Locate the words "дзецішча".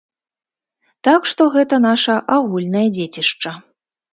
2.97-3.51